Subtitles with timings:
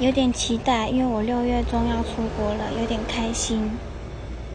[0.00, 3.78] 有点期待因为我六月中要出国了有点开心。